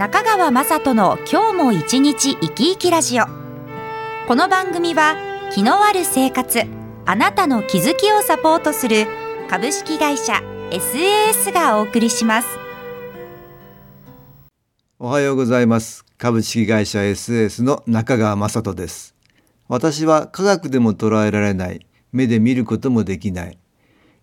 [0.00, 3.26] 中川雅人の今日も一日生き生きラジオ。
[4.26, 5.14] この番組は
[5.52, 6.62] 気のある生活
[7.04, 9.06] あなたの気づきをサポートする
[9.50, 10.40] 株式会社
[10.70, 12.48] SAS がお送りします。
[14.98, 16.06] おはようございます。
[16.16, 19.14] 株式会社 SAS の中川雅人です。
[19.68, 23.58] 私は科学でも捉えられない目で見ることもできない。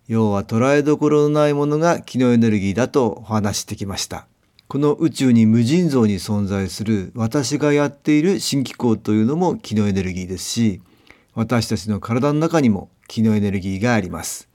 [0.08, 4.26] 要は捉えどころのないものが気のエネルギーだとお話してきました。
[4.68, 10.82] この宇宙に無尽蔵に存在する私がやっている新機構というのも気のエネルギーですし
[11.34, 14.46] 私たちの体の中にも気のエネルギーがあります。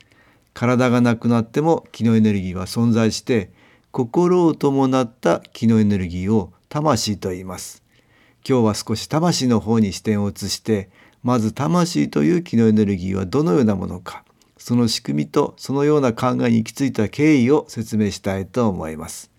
[0.53, 3.50] 体がなくなっても気のエネルギーは存在して
[3.89, 7.81] 心を伴った気のエネルギーを魂と言います。
[8.48, 10.92] 今日は少し魂の方に視点を移して
[11.23, 14.23] まず魂という気のエネルギーはどのようなものか
[14.59, 19.33] その仕組みとそのような考えに行き着いた経緯を説明したいと思います。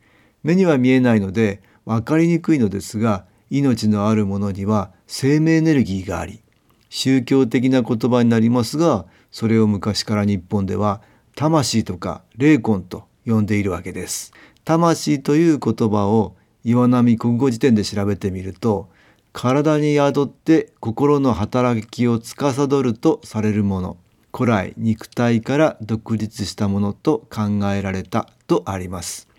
[0.44, 6.42] 目には見えないので分かりにくいのですが命のあるものには生命エネルギーがあり
[6.88, 11.02] 宗教的な言葉になりますがそれを昔から日本では
[11.34, 14.32] 魂とか霊魂と呼んでいるわけです。
[14.64, 18.88] 魂という言葉を岩波国語辞典で調べてみると
[19.32, 23.96] 体に宿って心の働きを司るとされるもの
[24.32, 29.33] 古来肉体から独立したものと考えられたとあります。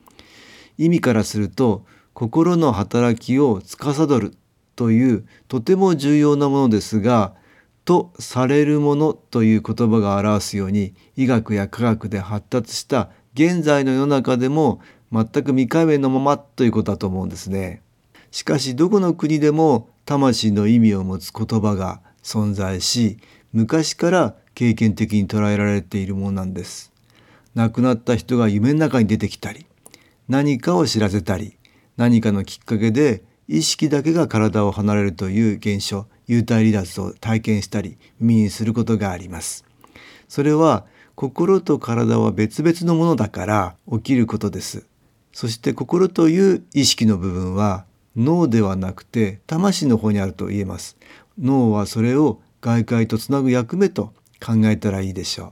[0.78, 4.34] 意味からすると心の働きを司る
[4.76, 7.34] というとても重要なものですが
[7.86, 14.82] とされるものという言葉が表すように医学や科学で発達した現在の世の中でも
[15.12, 17.82] 全く未解明のままということだと思うんですね。
[18.32, 23.18] しかしどこの国でも魂の意味を持つ言葉が存在し
[23.54, 26.92] 昔から経験的に捉えられているものなんです。
[27.54, 29.66] 亡くなった人が夢の中に出てきたり
[30.28, 31.58] 何かを知らせたり
[31.98, 39.66] 何かのきっかけで意識だけが体を離れるという現象幽体離脱を体験したり耳にすることがあります。
[40.28, 44.88] それは心と体は別々のものだから起きることです。
[45.32, 47.86] そして心という意識の部分は
[48.16, 50.98] 脳ではなくて魂の方にあると言えます。
[51.40, 55.52] 脳はそれを外界とつなぐ役目と考えたらいいでしょう。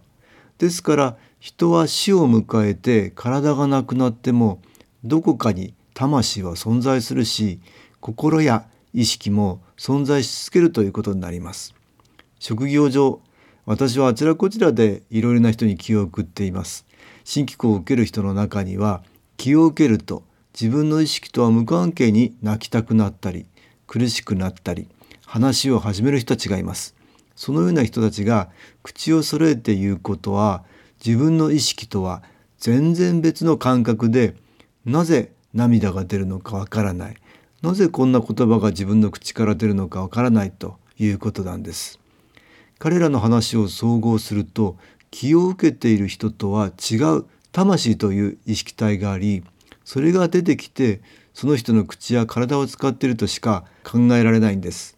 [0.58, 4.62] ですから人は死を迎えて体がなくなっても
[5.04, 7.60] どこかに魂は存在するし
[8.00, 11.76] 心や意識も存在し続けるということになります。
[12.40, 13.20] 職業上
[13.66, 16.86] 私はあちらこちらでいろいろな人に気を送っています。
[17.26, 19.04] 新機構を受ける人の中には
[19.36, 20.24] 気を受けると
[20.58, 23.48] 自分の意識とは無関係に泣きたくなったり
[23.86, 24.88] 苦しくなったり
[25.26, 26.96] 話を始める人たちがいます。
[27.36, 28.50] そのような人たちが
[28.82, 30.64] 口を揃えて言うことは
[31.06, 32.24] 自分の意識とは
[32.58, 34.36] 全然別の感覚で
[34.86, 37.16] なぜ涙が出るのかわからない。
[37.62, 42.00] なぜこんな言葉が自分の口から出るのかわからないということなんです。
[42.80, 44.78] 彼らの話を総合すると
[45.12, 49.44] 気を受けている人とは違う魂という意識体があり
[49.86, 51.02] それが出てきて
[51.34, 54.98] その人の口や体を使っているとしか考えられないんです。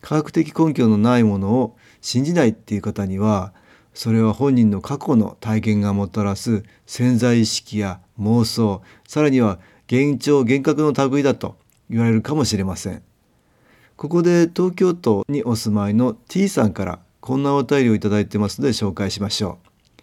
[0.00, 3.52] 科学的根拠のないものを信じないっていう方には
[4.00, 9.58] それは本人の過去の体験がもたらす潜在意識や妄想さらには
[9.92, 11.56] 幻聴幻覚の類だと
[11.90, 13.02] 言われるかもしれません。
[13.98, 20.02] ここで東京都にお住まいの T さんからこんなお便りをいただいてますので紹介しましょう。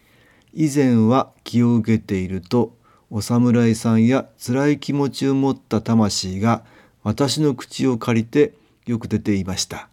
[0.54, 2.76] 以前は気を受けていると
[3.10, 6.62] お侍さんや辛い気持ちを持った魂が
[7.02, 8.52] 私の口を借りて
[8.86, 9.88] よく出ていました。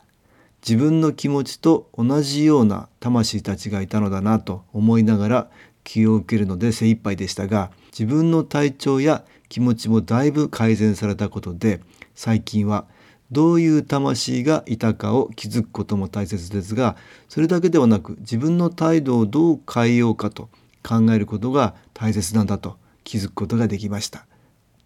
[0.67, 5.49] 自分の気持ちと同じような魂たちがいたのだなと思いながら
[5.83, 11.81] 気を受けるので精一杯でしたが自分の体調や気持ちもだいぶ改善されたことで
[12.15, 12.85] 最近は
[13.31, 16.95] どういう魂がいたかを気づくことも大切ですが
[17.29, 20.49] それだけではなく自分の態度をどう変えようかと
[20.83, 24.19] 考えることが大切なんだと気づくことができました。
[24.19, 24.23] っ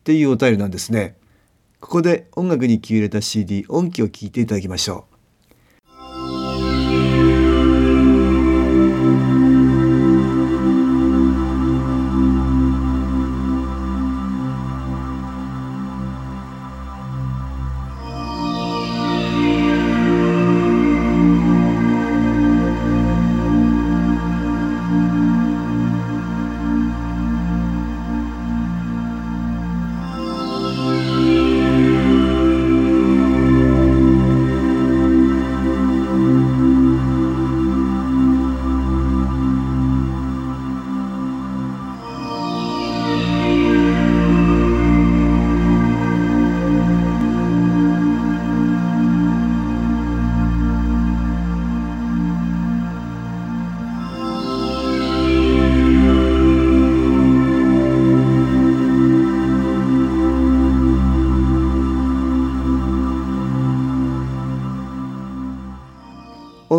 [0.03, 1.15] ていうお便りなんですね。
[1.79, 5.18] ここで音楽に気を入れた CD 音機を聴いていただきましょう。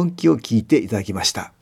[0.00, 1.52] 本気を聞いていただきました。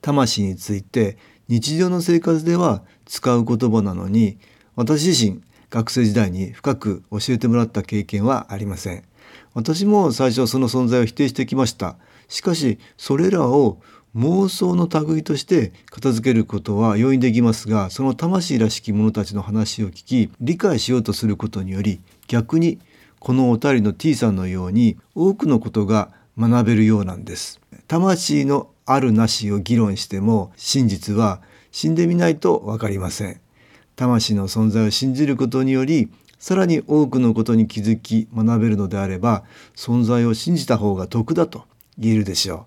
[0.00, 1.18] 魂について
[1.48, 4.38] 日常の生活では使う言葉なのに
[4.74, 9.04] 私自身学生時代に深く教えてもらった経験はありません。
[9.52, 11.96] 私も最初はその存在を否定してきました。
[12.28, 13.82] しかしそれらを
[14.16, 22.78] 妄想の類として片付けることは容易できますがその魂らしき者たちの話を聞き理解しようとすることにより逆に
[23.18, 27.60] このお便りの T さんのように多くのことが学べるようなんです。
[27.88, 31.42] 魂のあるなしを議論しても真実は
[31.72, 33.40] 死んでみないと分かりません。
[33.96, 39.42] 魂の存在を信じることによりさらに多くのことに気づき学べるのであれば
[39.74, 41.64] 存在を信じた方が得だと
[41.98, 42.66] 言えるでしょ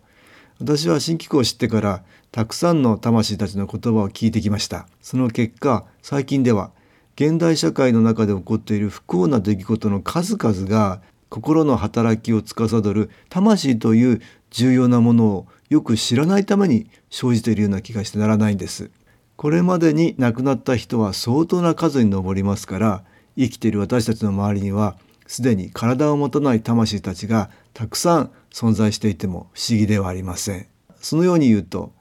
[0.60, 0.64] う。
[0.66, 4.88] 私は新機構を知ってからたくさんの魂たちの言葉を聞いてきました。
[5.02, 6.72] その結果最近では
[7.16, 11.02] 現代社会の中で起こっている不幸な出来事の数々が
[11.32, 18.92] 心の働きを司る魂という重要なものをよく知らないために生じているような気がしてならないんです。
[19.38, 23.04] これまでに亡くなった人は相当な数に上りますから
[23.38, 30.68] 生きている私たちの周りにはすでに体を持たない魂たちがたくさん存在していても不思議ではありません。
[30.98, 31.94] そのように言うと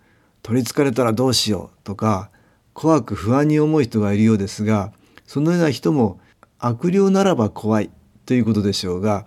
[0.43, 2.31] 取りつかれたらどうしようとか
[2.75, 4.93] 怖く不安に思う人がいるようですが
[5.25, 6.19] そのような人も
[6.59, 7.91] 悪霊ならば怖い
[8.31, 9.27] ということでしょうが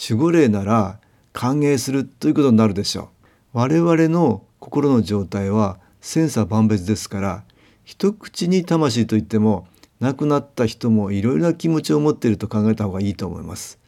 [0.00, 1.00] 守護霊なら
[1.32, 3.10] 歓迎するということになるでしょ
[3.52, 3.58] う。
[3.58, 7.42] 我々の心の状態は千差万別ですから
[7.82, 9.66] 一口に魂といっても
[9.98, 13.80] 亡くなった人もいろいろな気持ちを持っていると考えた方がいいと思います。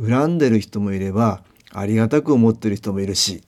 [0.00, 3.42] 恨んでる人もいればありがたく思ってる人もいるし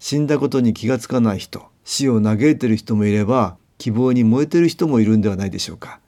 [0.00, 6.00] 死んだことに気がつかない人死を嘆いてる人もいれば希望に燃えてる人もいるんではないでしょうか。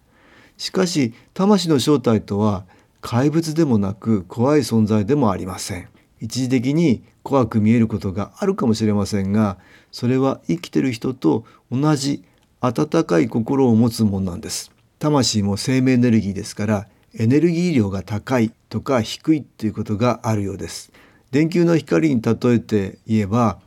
[0.57, 2.65] しかし魂の正体とは
[3.01, 5.89] 怪物でもなく怖い存在でもありません。
[6.21, 9.59] 一時的に怖く見えることがあるかもしれませんが
[9.91, 12.23] それは生きてる人と同じ
[12.61, 14.71] 温かい心を持つものなんです。
[14.99, 16.89] 魂も生命エネルギーですから
[17.19, 20.93] エネルギー量が高いとか低いっていうことがあるようです。
[21.31, 23.59] 電球の光に例えて言えば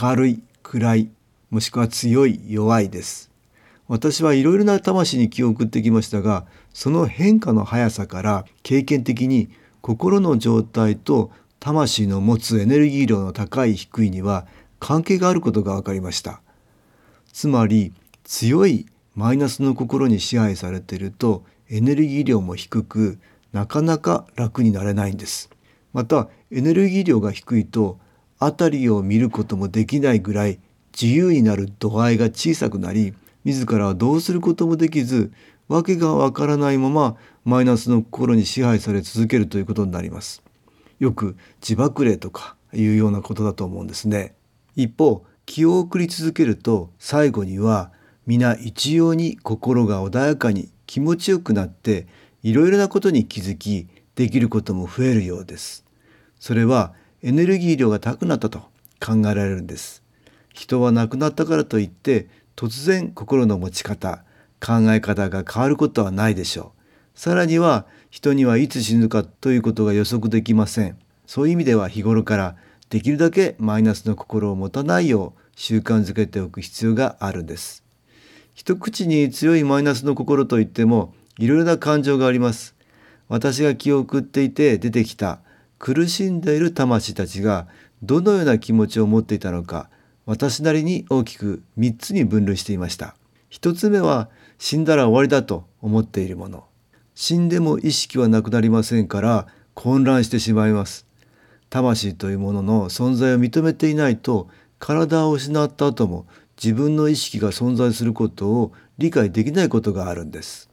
[0.00, 1.10] 明るい暗い
[1.50, 3.30] もしくは強い弱いです。
[3.88, 9.50] 私はいろいろな魂に気を送ってきましたがその変化の速さから経験的に
[9.80, 14.46] 心の状態と魂の持つエネルギー量の高い低いには
[14.78, 16.40] 関係があることが分かりました。
[17.32, 17.92] つまり
[18.24, 23.18] 強いマイナスの心に支配されているとエネルギー量も低く
[23.52, 25.50] なかなか楽になれないんです。
[25.92, 27.98] またエネルギー量が低いと
[28.38, 30.60] 辺りを見ることもできないぐらい
[30.98, 35.32] 自由になる度合いが小さくなり自らはどうすることもできず
[35.70, 40.42] 訳がわからないままマイナスの心に支配され続けるということになります。
[40.98, 44.34] よく自爆霊とかいうようなことだと思うんですね。
[44.74, 47.92] 一方気を送り続けると最後には
[48.26, 52.08] 皆一様に心が穏やかに気持ちよくなって
[52.42, 53.86] いろいろなことに気づき
[54.16, 55.84] できることも増えるようです。
[56.40, 58.58] それはエネルギー量が高くなったと
[59.00, 60.02] 考えられるんです。
[60.52, 64.24] 人は亡くなったからといって突然心の持ち方
[64.64, 67.18] 考え方が変わることはないでしょう。
[67.18, 70.98] さらには人にはいつ死ぬかということが予測できません。
[71.26, 72.56] そういう意味では日頃から
[72.90, 77.84] できるだけマイナスの心を持たないよう習慣づけておく必要があるんです。
[78.54, 82.74] 一口に強いマイナスの心といってもいろいろな感情があります。
[83.28, 85.40] 私が気を送っていて出てきた
[85.78, 87.68] 苦しんでいる魂たちが
[88.02, 89.88] どのような気持ちを持っていたのか
[90.26, 93.14] 私なりに大きく3つに分類していました。
[93.50, 96.64] 1つ目は死んだら終わりだと思っているもの。
[97.14, 101.06] 死んでも意識はなくなりませんから混乱してしまいます。
[101.68, 106.26] 魂というものの存在を認めていないと体を失った後も
[106.62, 110.70] 自分の意識が存在することを理解できないことがあるんです。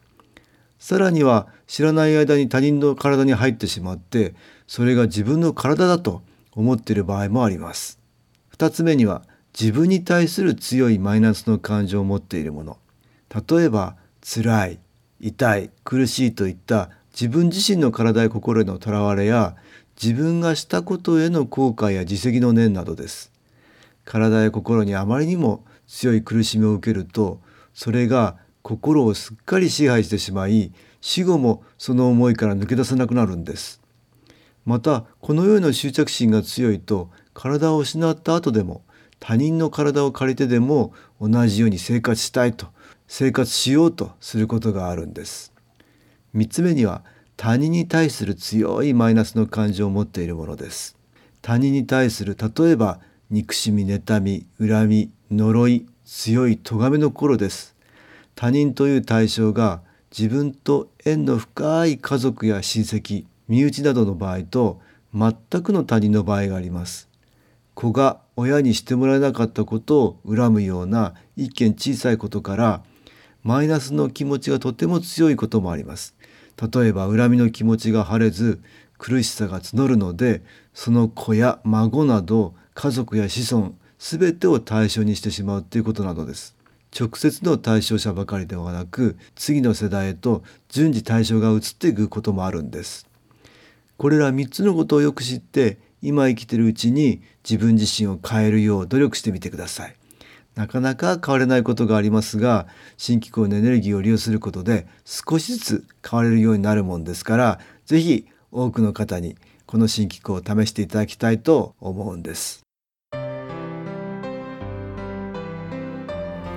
[0.80, 4.36] さらには知らない間に他人の体に入ってしまって
[4.68, 8.00] それが自分の体だと思っている場合もあります。
[8.58, 9.24] 2つ目には
[9.60, 12.78] 自分に対する強いマイナスの感情を持っているもの。
[13.34, 14.80] 例えば辛い
[15.20, 19.56] 痛い苦しいといった自分自身の体や心へのとらわれや
[20.02, 23.32] 自分がしたことへの後悔や自責の念などです。
[24.06, 27.42] 体や心にあまりにも強い苦しみを受けると
[27.74, 30.72] それが心をすっかり支配してしまい
[31.02, 33.82] 死後もその思いから抜け出せなくなるんです。
[34.66, 38.84] またこのような執着心が強いと体を失った後でも
[39.20, 42.68] 他人の体を借りてでも同じように生活したいと
[43.08, 45.54] 生活しようとすることがあるんです。
[46.36, 47.04] 3つ目には
[47.36, 50.98] 他人に対する強いマイナスの感情を持っているものです。
[51.42, 57.76] 他人に対する例えば憎しみ妬み恨み呪い強い咎めの頃です。
[58.36, 59.82] 他人という対象が
[60.18, 64.82] 自分と縁の深い家族や親戚身内などの場合と
[65.14, 65.34] 全
[65.64, 67.10] くの他人の場合があります。
[67.74, 72.84] 子が親にしてもらえなかったことを恨むような一見小さいことから
[73.44, 76.16] マイナスの気持ちがとても強いこともあります。
[76.72, 78.62] 例えば恨みの気持ちが晴れず
[79.00, 86.56] 苦しさが募るのでその子や孫など家族や子孫全てを対象にしてしまうということなどです。
[86.98, 93.08] 直接の対象者ばかりではなく次の世代へと順次対象が移っていくこともあるんです。
[93.98, 99.96] これら3つのことをよく知って今生きているうちに自分自身を変えるよう努力してみてください。
[100.56, 109.36] なかなか変われないことがありますが新機構のエネルギーを利用することで少しずつ変われるようになるもんですから是非多くの方に
[109.68, 112.64] この新機構を試していただきたいと思うんです。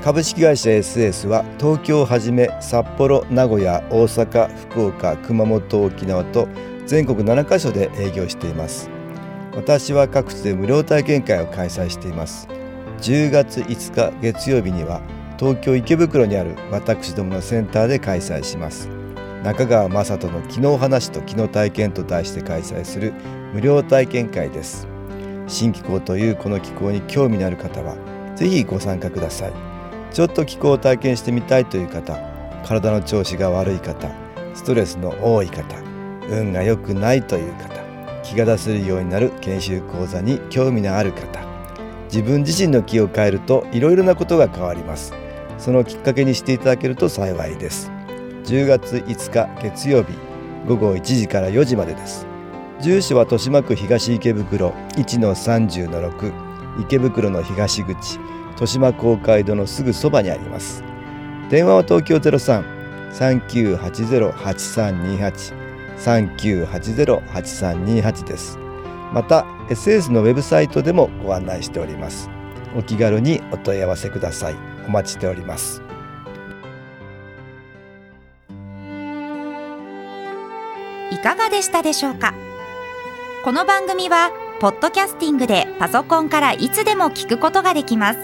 [0.02, 6.49] 株式会社 SS は東京をはじめ札幌名古屋大阪福岡熊本沖縄と
[6.87, 9.00] 全国7カ所で営業しています。
[9.54, 12.49] 私は各地で無料体験会を開催しています。
[13.00, 15.00] 10月5日月曜日には
[15.38, 18.88] 東京池袋にある私どものセンターで開催します。
[19.42, 23.12] 中川雅人の「昨日話と昨日体験」と題して開催する
[23.54, 24.87] 無料体験会です。
[25.47, 27.97] 新機構というこの機構に興味のある方は
[28.37, 29.52] 是非ご参加ください。
[30.12, 32.19] ちょっと気候を体験してみたいという方
[32.64, 34.09] 体の調子が悪い方
[34.54, 35.76] ストレスの多い方
[36.28, 37.79] 運が良くないという方
[38.30, 41.40] 気が出せるようになる研修講座に興味のある方。
[42.04, 45.12] 自分自身の気を変えるといろいろなことが変わります。
[45.58, 47.90] そのきっかけにしていただけると幸いです。
[48.44, 50.12] 10月5日月曜日
[50.68, 52.25] 午後1時から4時までです。
[52.80, 56.32] 住所は豊島区東池袋1-30-6
[56.82, 58.20] 池袋の東口
[58.50, 60.84] 豊島公会堂のすぐそばにあります。
[61.50, 62.18] 電話は東京
[63.12, 65.60] 03-3980-8328
[66.00, 68.59] 3980-8328です。
[69.12, 72.28] また SS のウェブサイトでもご案内しております。
[72.76, 74.57] お気軽にお問い合わせください。
[74.87, 75.83] お待ちしております。
[81.11, 82.35] いかがでしたでしょうか？
[83.45, 84.30] この番組は
[84.61, 88.19] ポッドキャスティングでパソコンからいつでも聞くことができます。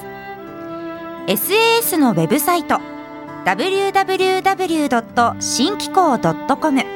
[1.26, 2.80] SAS のウェブサイト
[3.44, 5.40] www.
[5.40, 6.95] 新機構 .com